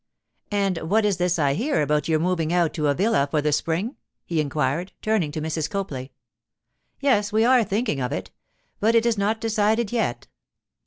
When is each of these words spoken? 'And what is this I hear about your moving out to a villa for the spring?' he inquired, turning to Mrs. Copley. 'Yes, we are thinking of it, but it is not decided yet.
'And 0.49 0.79
what 0.79 1.05
is 1.05 1.17
this 1.17 1.37
I 1.37 1.53
hear 1.53 1.79
about 1.83 2.07
your 2.07 2.17
moving 2.17 2.51
out 2.51 2.73
to 2.73 2.87
a 2.87 2.95
villa 2.95 3.27
for 3.29 3.39
the 3.39 3.51
spring?' 3.51 3.97
he 4.25 4.41
inquired, 4.41 4.93
turning 5.03 5.31
to 5.33 5.41
Mrs. 5.41 5.69
Copley. 5.69 6.11
'Yes, 6.99 7.31
we 7.31 7.45
are 7.45 7.63
thinking 7.63 8.01
of 8.01 8.11
it, 8.11 8.31
but 8.79 8.95
it 8.95 9.05
is 9.05 9.15
not 9.19 9.39
decided 9.39 9.91
yet. 9.91 10.25